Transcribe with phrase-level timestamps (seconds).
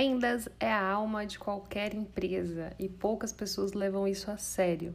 [0.00, 4.94] Vendas é a alma de qualquer empresa e poucas pessoas levam isso a sério.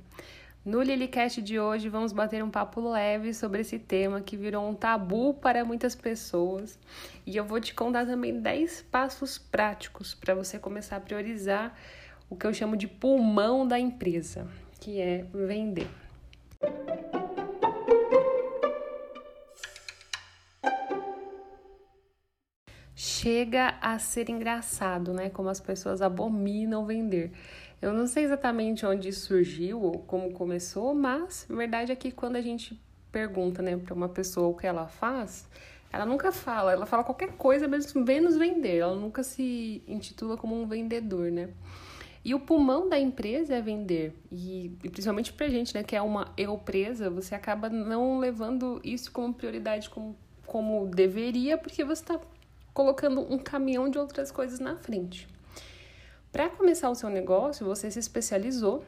[0.66, 4.74] No Lilicast de hoje vamos bater um papo leve sobre esse tema que virou um
[4.74, 6.80] tabu para muitas pessoas
[7.24, 11.78] e eu vou te contar também 10 passos práticos para você começar a priorizar
[12.28, 14.48] o que eu chamo de pulmão da empresa,
[14.80, 15.88] que é vender.
[23.26, 25.32] Chega a ser engraçado, né?
[25.32, 27.32] Como as pessoas abominam vender.
[27.82, 32.36] Eu não sei exatamente onde surgiu ou como começou, mas a verdade é que quando
[32.36, 32.80] a gente
[33.12, 35.48] pergunta, né, para uma pessoa o que ela faz,
[35.92, 38.78] ela nunca fala, ela fala qualquer coisa, menos vender.
[38.78, 41.50] Ela nunca se intitula como um vendedor, né?
[42.24, 44.14] E o pulmão da empresa é vender.
[44.32, 48.80] E, e principalmente pra gente, né, que é uma eu presa, você acaba não levando
[48.84, 50.16] isso como prioridade como,
[50.46, 52.20] como deveria, porque você está
[52.76, 55.28] colocando um caminhão de outras coisas na frente.
[56.30, 58.84] Para começar o seu negócio, você se especializou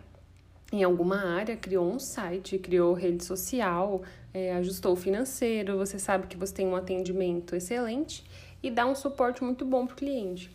[0.73, 4.01] em alguma área, criou um site, criou rede social,
[4.33, 8.25] é, ajustou o financeiro, você sabe que você tem um atendimento excelente
[8.61, 10.51] e dá um suporte muito bom para o cliente.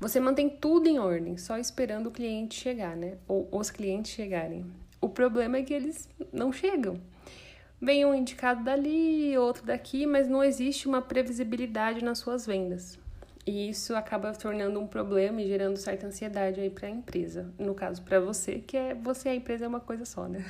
[0.00, 3.16] Você mantém tudo em ordem, só esperando o cliente chegar, né?
[3.28, 4.66] Ou os clientes chegarem.
[5.00, 7.00] O problema é que eles não chegam.
[7.80, 12.98] Vem um indicado dali, outro daqui, mas não existe uma previsibilidade nas suas vendas.
[13.46, 17.48] E isso acaba tornando um problema e gerando certa ansiedade aí para a empresa.
[17.58, 20.44] No caso, para você, que é você e a empresa é uma coisa só, né?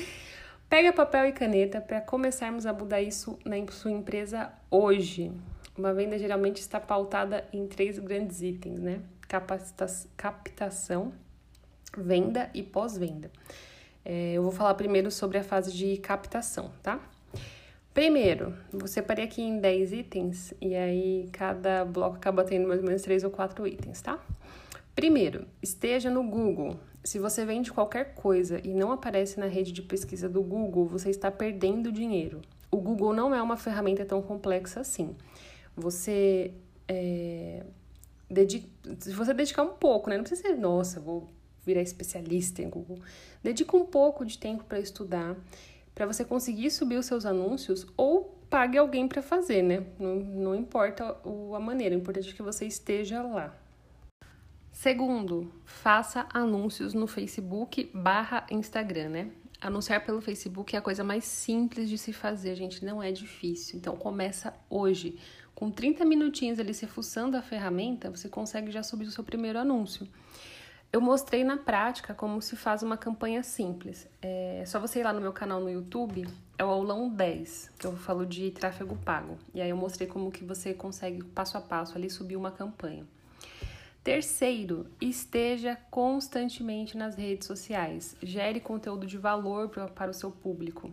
[0.68, 5.30] Pega papel e caneta para começarmos a mudar isso na sua empresa hoje.
[5.76, 9.00] Uma venda geralmente está pautada em três grandes itens, né?
[10.16, 11.12] Captação,
[11.96, 13.30] venda e pós-venda.
[14.04, 17.00] É, eu vou falar primeiro sobre a fase de captação, tá?
[17.94, 22.86] Primeiro, vou separei aqui em 10 itens e aí cada bloco acaba tendo mais ou
[22.86, 24.18] menos 3 ou 4 itens, tá?
[24.94, 26.78] Primeiro, esteja no Google.
[27.04, 31.10] Se você vende qualquer coisa e não aparece na rede de pesquisa do Google, você
[31.10, 32.40] está perdendo dinheiro.
[32.70, 35.14] O Google não é uma ferramenta tão complexa assim.
[35.76, 36.54] Você
[36.88, 37.64] é,
[38.30, 38.66] dedica,
[39.00, 40.16] se você dedicar um pouco, né?
[40.16, 41.28] Não precisa ser, nossa, vou
[41.64, 42.98] virar especialista em Google.
[43.42, 45.36] Dedica um pouco de tempo para estudar,
[45.94, 49.86] para você conseguir subir os seus anúncios ou pague alguém para fazer, né?
[49.98, 51.16] Não, não importa
[51.54, 53.56] a maneira, o importante é que você esteja lá.
[54.72, 59.30] Segundo, faça anúncios no Facebook barra Instagram, né?
[59.60, 63.78] Anunciar pelo Facebook é a coisa mais simples de se fazer, gente, não é difícil.
[63.78, 65.18] Então começa hoje.
[65.54, 69.58] Com 30 minutinhos ali se fuçando a ferramenta, você consegue já subir o seu primeiro
[69.58, 70.08] anúncio.
[70.92, 74.06] Eu mostrei na prática como se faz uma campanha simples.
[74.20, 77.86] É só você ir lá no meu canal no YouTube, é o aulão 10, que
[77.86, 79.38] eu falo de tráfego pago.
[79.54, 83.06] E aí eu mostrei como que você consegue passo a passo ali subir uma campanha.
[84.04, 88.14] Terceiro, esteja constantemente nas redes sociais.
[88.22, 90.90] Gere conteúdo de valor para o seu público.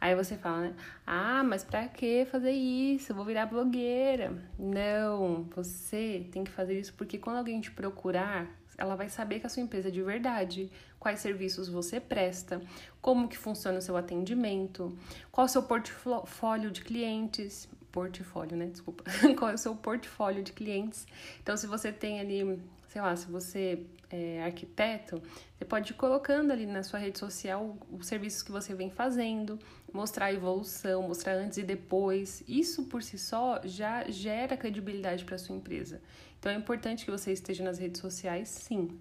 [0.00, 0.74] Aí você fala, né?
[1.06, 3.12] Ah, mas para que fazer isso?
[3.12, 4.32] Eu vou virar blogueira.
[4.58, 9.46] Não, você tem que fazer isso porque quando alguém te procurar, ela vai saber que
[9.46, 12.60] a sua empresa é de verdade, quais serviços você presta,
[13.00, 14.96] como que funciona o seu atendimento,
[15.30, 18.66] qual é o seu portfólio de clientes, portfólio, né?
[18.66, 19.04] Desculpa.
[19.38, 21.06] qual é o seu portfólio de clientes.
[21.40, 22.60] Então, se você tem ali,
[22.94, 25.20] sei lá, se você é arquiteto,
[25.58, 29.58] você pode ir colocando ali na sua rede social os serviços que você vem fazendo,
[29.92, 32.44] mostrar a evolução, mostrar antes e depois.
[32.46, 36.00] Isso por si só já gera credibilidade para sua empresa.
[36.38, 38.96] Então é importante que você esteja nas redes sociais, sim.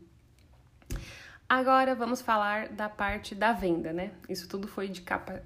[1.47, 4.11] Agora vamos falar da parte da venda, né?
[4.27, 5.03] Isso tudo foi de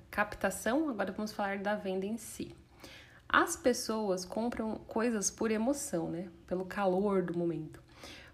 [0.10, 2.56] captação, agora vamos falar da venda em si.
[3.28, 6.30] As pessoas compram coisas por emoção, né?
[6.48, 7.86] Pelo calor do momento.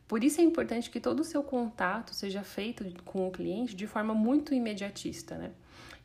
[0.07, 3.87] Por isso é importante que todo o seu contato seja feito com o cliente de
[3.87, 5.51] forma muito imediatista, né?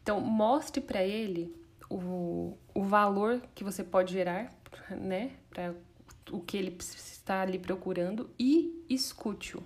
[0.03, 1.55] Então, mostre para ele
[1.91, 4.53] o, o valor que você pode gerar,
[4.91, 5.33] né?
[5.51, 5.75] Para
[6.31, 9.63] o que ele está ali procurando e escute-o.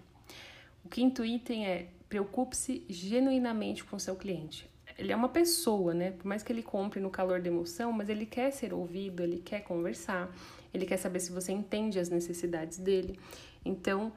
[0.85, 4.69] O quinto item é preocupe-se genuinamente com o seu cliente.
[4.99, 6.11] Ele é uma pessoa, né?
[6.11, 9.39] Por mais que ele compre no calor da emoção, mas ele quer ser ouvido, ele
[9.39, 10.31] quer conversar,
[10.75, 13.19] ele quer saber se você entende as necessidades dele.
[13.65, 14.13] Então,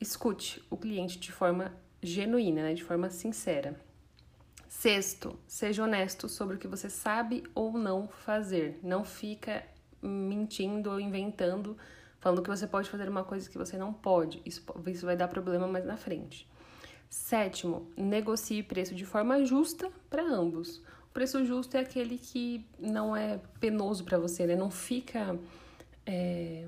[0.00, 1.72] escute o cliente de forma
[2.02, 2.74] genuína, né?
[2.74, 3.78] de forma sincera.
[4.68, 8.78] Sexto, seja honesto sobre o que você sabe ou não fazer.
[8.82, 9.64] Não fica
[10.00, 11.76] mentindo ou inventando,
[12.20, 14.40] falando que você pode fazer uma coisa que você não pode.
[14.44, 16.48] Isso, isso vai dar problema mais na frente.
[17.08, 20.82] Sétimo, negocie preço de forma justa para ambos.
[21.08, 24.54] O preço justo é aquele que não é penoso para você, né?
[24.54, 25.38] Não fica
[26.04, 26.66] é,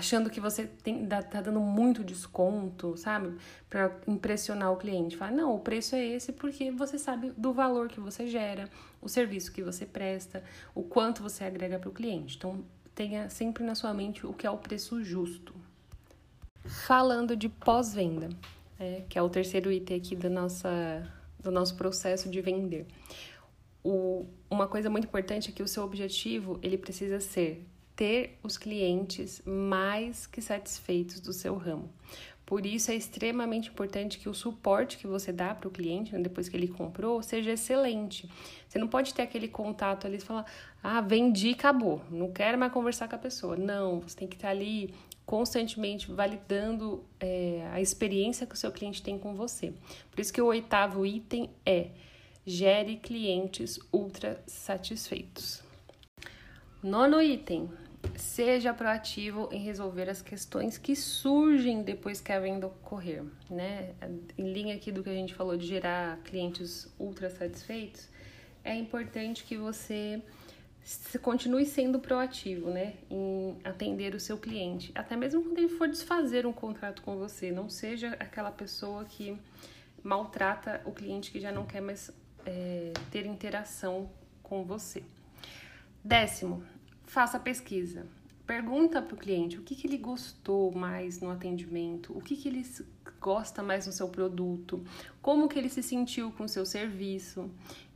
[0.00, 3.36] achando que você tem, tá dando muito desconto, sabe?
[3.68, 5.14] Para impressionar o cliente.
[5.14, 8.68] Fala, não, o preço é esse porque você sabe do valor que você gera,
[9.00, 10.42] o serviço que você presta,
[10.74, 12.38] o quanto você agrega para o cliente.
[12.38, 12.64] Então,
[12.94, 15.54] tenha sempre na sua mente o que é o preço justo.
[16.64, 18.30] Falando de pós-venda,
[18.78, 22.86] é, que é o terceiro item aqui da nossa, do nosso processo de vender.
[23.84, 27.66] O, uma coisa muito importante é que o seu objetivo ele precisa ser
[28.00, 31.92] ter os clientes mais que satisfeitos do seu ramo.
[32.46, 36.18] Por isso é extremamente importante que o suporte que você dá para o cliente, né,
[36.18, 38.26] depois que ele comprou, seja excelente.
[38.66, 40.46] Você não pode ter aquele contato ali e falar,
[40.82, 43.54] ah, vendi, acabou, não quero mais conversar com a pessoa.
[43.54, 44.94] Não, você tem que estar ali
[45.26, 49.74] constantemente validando é, a experiência que o seu cliente tem com você.
[50.10, 51.88] Por isso que o oitavo item é
[52.46, 55.62] gere clientes ultra satisfeitos.
[56.82, 57.68] Nono item,
[58.22, 63.94] seja proativo em resolver as questões que surgem depois que a venda ocorrer, né?
[64.36, 68.08] Em linha aqui do que a gente falou de gerar clientes ultra satisfeitos,
[68.64, 70.22] é importante que você
[71.22, 76.46] continue sendo proativo, né, em atender o seu cliente, até mesmo quando ele for desfazer
[76.46, 79.38] um contrato com você, não seja aquela pessoa que
[80.02, 82.10] maltrata o cliente que já não quer mais
[82.46, 84.10] é, ter interação
[84.42, 85.02] com você.
[86.02, 86.64] Décimo,
[87.10, 88.06] faça pesquisa.
[88.46, 92.48] Pergunta para o cliente o que, que ele gostou mais no atendimento, o que, que
[92.48, 92.64] ele
[93.20, 94.84] gosta mais no seu produto,
[95.20, 97.50] como que ele se sentiu com o seu serviço.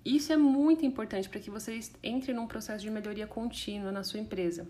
[0.05, 4.19] Isso é muito importante para que você entre num processo de melhoria contínua na sua
[4.19, 4.67] empresa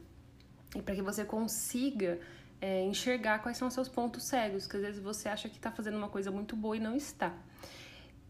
[0.76, 2.20] e para que você consiga
[2.60, 5.70] é, enxergar quais são os seus pontos cegos, que às vezes você acha que está
[5.70, 7.34] fazendo uma coisa muito boa e não está.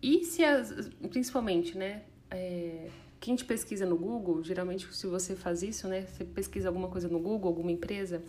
[0.00, 2.02] E se as, principalmente, né?
[2.30, 2.88] É,
[3.24, 7.08] quem te pesquisa no Google, geralmente se você faz isso, né, você pesquisa alguma coisa
[7.08, 8.22] no Google, alguma empresa,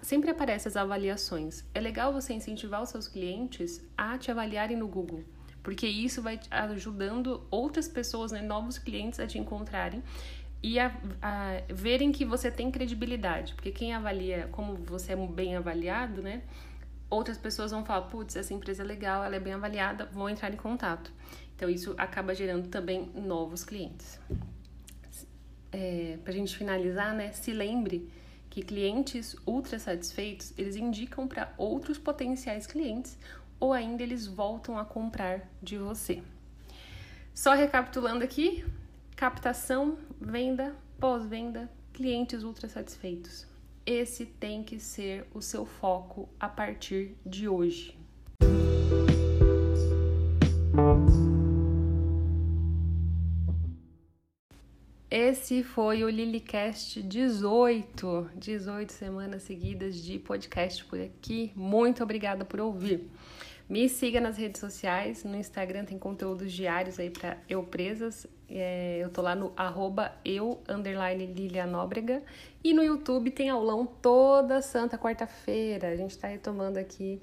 [0.00, 1.64] sempre aparecem as avaliações.
[1.74, 5.24] É legal você incentivar os seus clientes a te avaliarem no Google,
[5.64, 10.00] porque isso vai ajudando outras pessoas, né, novos clientes a te encontrarem
[10.62, 15.56] e a, a, verem que você tem credibilidade, porque quem avalia, como você é bem
[15.56, 16.42] avaliado, né,
[17.10, 20.54] outras pessoas vão falar, putz, essa empresa é legal, ela é bem avaliada, vão entrar
[20.54, 21.12] em contato.
[21.56, 24.20] Então, isso acaba gerando também novos clientes.
[25.72, 28.08] É, para a gente finalizar, né, se lembre
[28.48, 33.18] que clientes ultra satisfeitos, eles indicam para outros potenciais clientes
[33.58, 36.22] ou ainda eles voltam a comprar de você.
[37.34, 38.64] Só recapitulando aqui,
[39.14, 43.46] captação, venda, pós-venda, clientes ultra satisfeitos.
[43.84, 47.96] Esse tem que ser o seu foco a partir de hoje.
[55.28, 61.50] Esse foi o Lilycast 18, 18 semanas seguidas de podcast por aqui.
[61.56, 63.10] Muito obrigada por ouvir.
[63.68, 68.24] Me siga nas redes sociais, no Instagram tem conteúdos diários aí para eu presas.
[68.48, 72.22] É, eu tô lá no arroba eu, underline Lilianóbrega.
[72.62, 75.88] E no YouTube tem aulão toda santa quarta-feira.
[75.88, 77.20] A gente está retomando aqui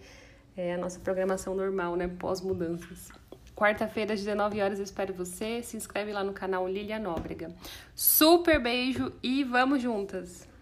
[0.57, 2.09] é, a nossa programação normal, né?
[2.09, 3.13] Pós-mudanças.
[3.55, 5.61] Quarta-feira, às 19 horas, eu espero você.
[5.61, 7.53] Se inscreve lá no canal Lilia Nóbrega.
[7.95, 10.52] Super beijo e vamos juntas!